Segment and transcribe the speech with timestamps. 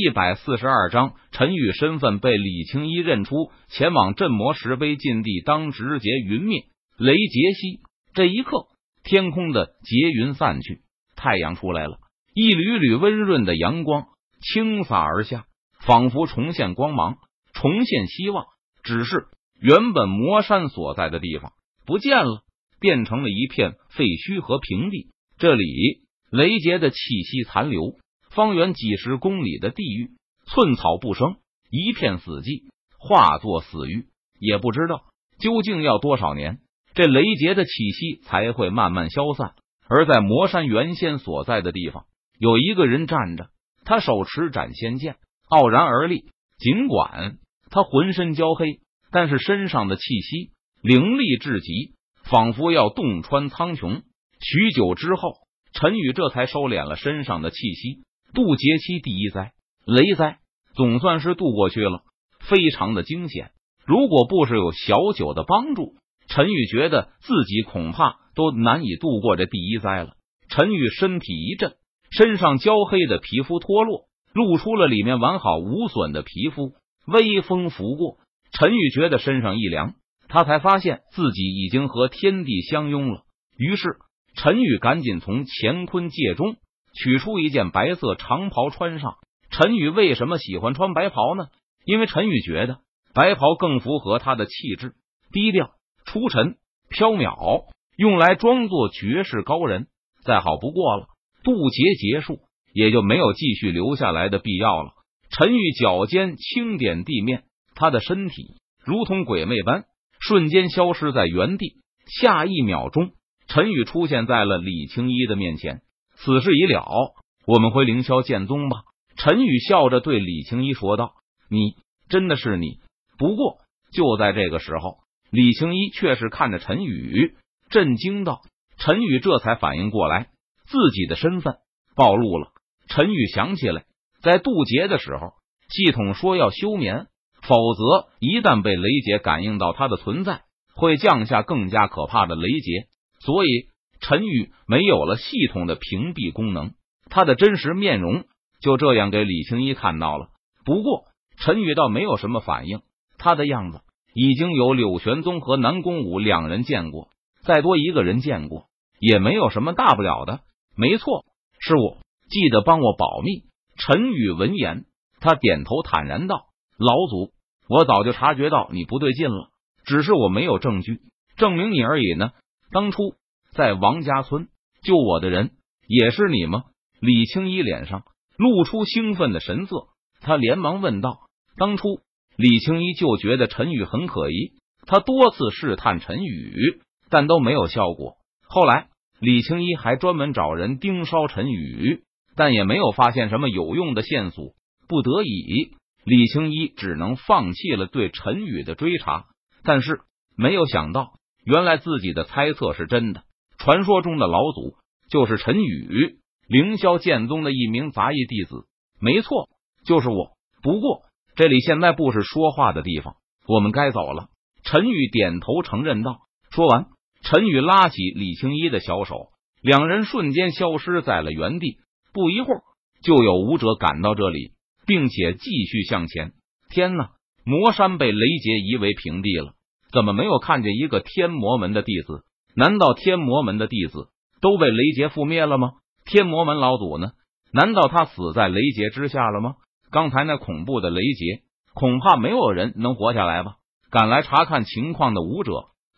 [0.00, 6.62] 一百四十二章，陈宇身份被李青衣认出，前往镇魔石碑禁地，当直劫云灭，
[6.96, 7.80] 雷劫息。
[8.14, 8.66] 这一刻，
[9.04, 10.80] 天空的劫云散去，
[11.16, 11.98] 太阳出来了，
[12.32, 14.06] 一缕缕温润的阳光
[14.40, 15.44] 倾洒而下，
[15.84, 17.18] 仿佛重现光芒，
[17.52, 18.46] 重现希望。
[18.82, 19.26] 只是
[19.60, 21.52] 原本魔山所在的地方
[21.84, 22.40] 不见了，
[22.80, 25.10] 变成了一片废墟和平地。
[25.36, 27.96] 这里雷劫的气息残留。
[28.30, 30.12] 方圆几十公里的地域，
[30.46, 31.36] 寸草不生，
[31.70, 34.06] 一片死寂，化作死域。
[34.38, 35.02] 也不知道
[35.38, 36.60] 究竟要多少年，
[36.94, 39.54] 这雷劫的气息才会慢慢消散。
[39.88, 42.04] 而在魔山原先所在的地方，
[42.38, 43.50] 有一个人站着，
[43.84, 45.16] 他手持斩仙剑，
[45.48, 46.24] 傲然而立。
[46.58, 47.38] 尽管
[47.70, 54.02] 他浑身焦黑，但是身上的气息凌厉至极，仿佛要洞穿苍穹。
[54.40, 55.34] 许久之后，
[55.72, 58.04] 陈宇这才收敛了身上的气息。
[58.32, 59.52] 渡劫期第一灾
[59.84, 60.38] 雷灾
[60.74, 62.02] 总算是渡过去了，
[62.40, 63.50] 非常的惊险。
[63.84, 65.94] 如果不是有小九的帮助，
[66.28, 70.14] 陈宇觉得自己恐怕都难以度过这第一灾了。
[70.48, 71.74] 陈宇身体一震，
[72.10, 76.74] 身上焦黑的皮肤脱落，露出了里面完好无损的皮肤。
[77.06, 78.18] 微风拂过，
[78.52, 79.94] 陈宇觉得身上一凉，
[80.28, 83.22] 他才发现自己已经和天地相拥了。
[83.56, 83.96] 于是，
[84.36, 86.56] 陈宇赶紧从乾坤界中。
[86.92, 89.16] 取出一件白色长袍穿上。
[89.50, 91.48] 陈宇为什么喜欢穿白袍呢？
[91.84, 92.78] 因为陈宇觉得
[93.14, 94.94] 白袍更符合他的气质，
[95.32, 95.72] 低调、
[96.04, 96.56] 出尘、
[96.88, 97.64] 飘渺，
[97.96, 99.88] 用来装作绝世高人，
[100.24, 101.06] 再好不过了。
[101.42, 102.38] 渡劫结束，
[102.72, 104.92] 也就没有继续留下来的必要了。
[105.30, 109.84] 陈宇脚尖轻点地面，他的身体如同鬼魅般
[110.20, 111.80] 瞬间消失在原地。
[112.06, 113.12] 下一秒钟，
[113.46, 115.80] 陈宇出现在了李青衣的面前。
[116.22, 117.14] 此事已了，
[117.46, 118.82] 我们回凌霄剑宗吧。
[119.16, 121.14] 陈宇笑着对李青衣说道
[121.48, 121.76] ：“你
[122.10, 122.78] 真的是你？”
[123.16, 123.56] 不过
[123.90, 124.98] 就在这个时候，
[125.30, 127.34] 李青衣却是看着陈宇，
[127.70, 128.42] 震惊道
[128.76, 130.28] ：“陈宇这才反应过来，
[130.66, 131.54] 自己的身份
[131.96, 132.48] 暴露了。”
[132.88, 133.84] 陈宇想起来，
[134.22, 135.32] 在渡劫的时候，
[135.70, 137.06] 系统说要休眠，
[137.40, 140.42] 否则一旦被雷劫感应到他的存在，
[140.74, 142.88] 会降下更加可怕的雷劫，
[143.20, 143.69] 所以。
[144.00, 146.72] 陈宇没有了系统的屏蔽功能，
[147.10, 148.24] 他的真实面容
[148.60, 150.28] 就这样给李青一看到了。
[150.64, 151.04] 不过
[151.36, 152.80] 陈宇倒没有什么反应，
[153.18, 153.82] 他的样子
[154.14, 157.08] 已经有柳玄宗和南宫武两人见过，
[157.42, 158.68] 再多一个人见过
[158.98, 160.40] 也没有什么大不了的。
[160.76, 161.24] 没错，
[161.58, 161.98] 是我，
[162.30, 163.44] 记得帮我保密。
[163.76, 164.86] 陈宇闻言，
[165.20, 166.46] 他点头坦然道
[166.78, 167.32] ：“老祖，
[167.68, 169.50] 我早就察觉到你不对劲了，
[169.84, 171.00] 只是我没有证据
[171.36, 172.30] 证明你而已呢。
[172.72, 173.14] 当初。”
[173.60, 174.48] 在王家村
[174.82, 175.50] 救我的人
[175.86, 176.62] 也是你吗？
[176.98, 178.04] 李青衣脸上
[178.38, 179.88] 露出兴奋的神色，
[180.22, 181.18] 他连忙问道
[181.60, 182.00] ：“当初
[182.38, 184.54] 李青衣就觉得陈宇很可疑，
[184.86, 188.14] 他多次试探陈宇，但都没有效果。
[188.48, 188.88] 后来
[189.20, 192.00] 李青衣还专门找人盯梢陈宇，
[192.36, 194.54] 但也没有发现什么有用的线索。
[194.88, 199.26] 不得已，李青衣只能放弃了对陈宇的追查。
[199.64, 200.00] 但是
[200.34, 201.12] 没有想到，
[201.44, 203.24] 原来自己的猜测是真的。”
[203.60, 204.74] 传说中的老祖
[205.10, 206.16] 就是陈宇，
[206.48, 208.64] 凌霄剑宗的一名杂役弟子。
[208.98, 209.50] 没错，
[209.84, 210.30] 就是我。
[210.62, 211.02] 不过
[211.36, 213.16] 这里现在不是说话的地方，
[213.46, 214.28] 我们该走了。
[214.64, 216.20] 陈宇点头承认道。
[216.50, 216.86] 说完，
[217.22, 219.28] 陈宇拉起李青衣的小手，
[219.60, 221.76] 两人瞬间消失在了原地。
[222.14, 222.62] 不一会儿，
[223.02, 224.52] 就有武者赶到这里，
[224.86, 226.32] 并且继续向前。
[226.70, 227.10] 天哪！
[227.44, 229.52] 魔山被雷劫夷为平地了，
[229.92, 232.24] 怎么没有看见一个天魔门的弟子？
[232.54, 234.08] 难道天魔门的弟子
[234.40, 235.72] 都被雷劫覆灭了吗？
[236.04, 237.12] 天魔门老祖呢？
[237.52, 239.54] 难道他死在雷劫之下了吗？
[239.90, 241.42] 刚才那恐怖的雷劫，
[241.74, 243.56] 恐怕没有人能活下来吧？
[243.90, 245.52] 赶来查看情况的武者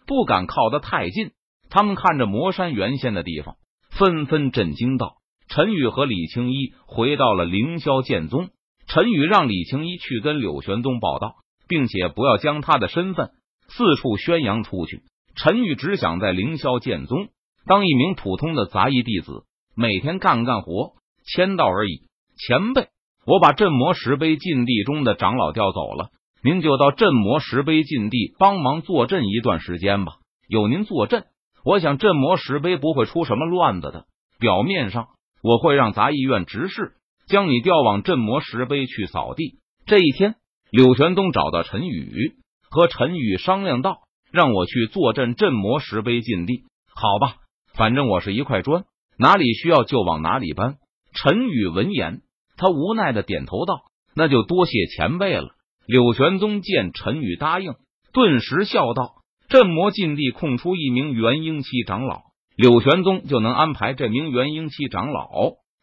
[0.07, 1.33] 不敢靠得太近，
[1.69, 3.57] 他们看着魔山原先的地方，
[3.91, 5.17] 纷纷震惊道
[5.49, 8.49] ：“陈宇和李青衣回到了凌霄剑宗。
[8.87, 11.37] 陈宇让李青衣去跟柳玄宗报道，
[11.69, 13.31] 并且不要将他的身份
[13.69, 15.03] 四处宣扬出去。”
[15.35, 17.29] 陈宇只想在凌霄剑宗
[17.67, 19.45] 当一名普通的杂役弟子，
[19.75, 20.93] 每天干干活、
[21.25, 22.03] 签到而已。
[22.37, 22.89] 前辈，
[23.27, 26.11] 我把镇魔石碑禁地中的长老调走了，
[26.43, 30.15] 您就到镇魔石碑禁地帮忙坐镇一段时间吧。
[30.49, 31.25] 有您坐镇，
[31.65, 34.07] 我想镇魔石碑不会出什么乱子的。
[34.39, 35.09] 表面上，
[35.43, 36.95] 我会让杂役院执事
[37.27, 39.61] 将你调往镇魔石碑去扫地。
[39.87, 40.35] 这一天，
[40.71, 42.35] 柳玄东找到陈宇，
[42.69, 44.01] 和陈宇商量道。
[44.33, 46.65] 让我去坐镇镇魔石碑禁地，
[46.95, 47.37] 好吧，
[47.75, 48.85] 反正我是一块砖，
[49.19, 50.77] 哪里需要就往哪里搬。
[51.13, 52.23] 陈宇闻言，
[52.57, 53.83] 他无奈的点头道
[54.17, 55.51] ：“那就多谢前辈了。
[55.87, 57.75] 柳玄宗见陈宇答应，
[58.15, 59.17] 顿时笑道
[59.51, 62.23] ：“镇魔禁地空出一名元婴期长老，
[62.57, 65.29] 柳玄宗就能安排这名元婴期长老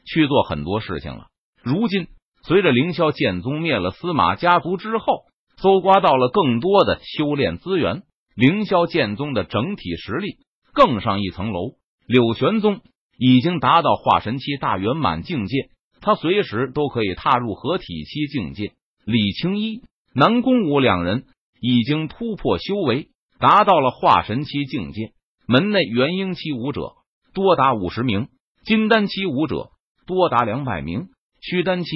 [0.05, 1.27] 去做很多事情了。
[1.61, 2.07] 如今
[2.41, 5.25] 随着凌霄剑宗灭了司马家族之后，
[5.57, 8.01] 搜刮到了更多的修炼资源，
[8.39, 10.37] 凌霄剑宗的整体实力
[10.71, 11.73] 更上一层楼。
[12.07, 12.79] 柳玄宗
[13.17, 15.69] 已经达到化神期大圆满境界，
[15.99, 18.71] 他随时都可以踏入合体期境界。
[19.03, 19.81] 李青衣。”
[20.11, 21.25] 南宫武两人
[21.61, 23.09] 已经突破修为，
[23.39, 25.11] 达到了化神期境界。
[25.45, 26.93] 门内元婴期武者
[27.33, 28.27] 多达五十名，
[28.63, 29.69] 金丹期武者
[30.07, 31.09] 多达两百名，
[31.41, 31.89] 虚丹期、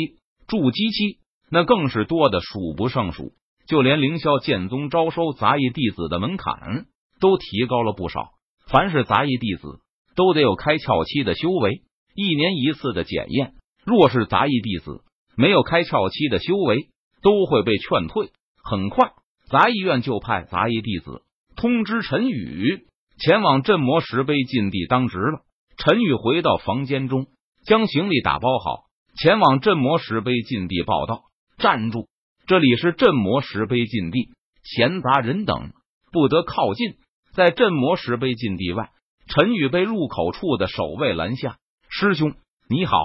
[0.45, 1.19] 筑基期
[1.49, 3.31] 那更是多的数不胜数。
[3.67, 6.85] 就连凌霄剑宗招收杂役弟子的门槛
[7.19, 8.31] 都提高了不少。
[8.67, 9.79] 凡是杂役弟子，
[10.15, 11.81] 都得有开窍期的修为，
[12.15, 13.53] 一年一次的检验。
[13.85, 15.01] 若是杂役弟子
[15.35, 16.87] 没有开窍期的修为，
[17.21, 18.29] 都会被劝退。
[18.63, 19.11] 很快，
[19.49, 21.21] 杂役院就派杂役弟子
[21.55, 22.85] 通知陈宇
[23.19, 25.41] 前往镇魔石碑禁地当值了。
[25.77, 27.27] 陈宇回到房间中，
[27.65, 28.85] 将行李打包好，
[29.17, 31.23] 前往镇魔石碑禁地报道。
[31.57, 32.07] 站住！
[32.45, 34.27] 这里是镇魔石碑禁地，
[34.63, 35.71] 闲杂人等
[36.11, 36.95] 不得靠近。
[37.33, 38.89] 在镇魔石碑禁地外，
[39.27, 41.55] 陈宇被入口处的守卫拦下。
[41.89, 42.35] 师兄，
[42.69, 42.97] 你好，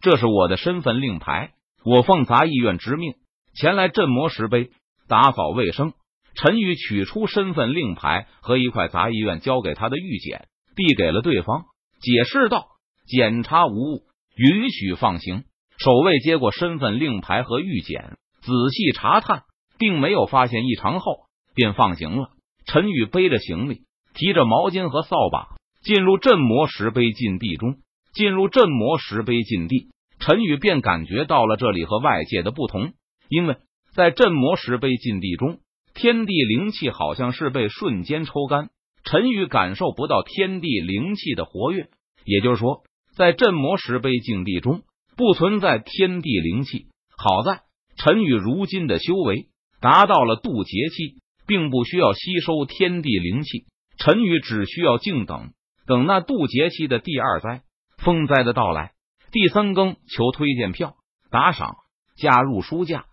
[0.00, 1.52] 这是我的身份令牌，
[1.84, 3.12] 我奉杂役院之命。
[3.54, 4.70] 前来镇魔石碑
[5.08, 5.92] 打扫卫生，
[6.34, 11.66] 陈宇取出身份令牌和一块杂役院交给他的玉简，递给了对方，
[12.00, 12.66] 解释道
[13.06, 14.04] ：“检查无误，
[14.36, 15.44] 允许放行。”
[15.78, 18.16] 守卫接过身份令牌和玉简，
[18.46, 19.42] 仔细查探，
[19.76, 22.28] 并没有发现异常后，便放行了。
[22.64, 23.82] 陈宇背着行李，
[24.14, 27.78] 提着毛巾和扫把，进入镇魔石碑禁地中。
[28.14, 29.90] 进入镇魔石碑禁地，
[30.20, 32.92] 陈宇便感觉到了这里和外界的不同。
[33.28, 33.56] 因为
[33.94, 35.58] 在镇魔石碑禁地中，
[35.92, 38.70] 天地灵气好像是被瞬间抽干，
[39.04, 41.88] 陈宇感受不到天地灵气的活跃。
[42.24, 42.84] 也就是说，
[43.16, 44.82] 在镇魔石碑禁地中
[45.16, 46.86] 不存在天地灵气。
[47.18, 47.62] 好在
[47.96, 49.48] 陈宇如今的修为
[49.80, 51.16] 达到了渡劫期，
[51.46, 53.64] 并不需要吸收天地灵气。
[53.98, 55.52] 陈宇只需要静等，
[55.86, 57.62] 等那渡劫期的第二灾
[57.96, 58.92] 风灾的到来。
[59.32, 60.96] 第三更求推荐票
[61.30, 61.76] 打赏，
[62.16, 63.06] 加入书架。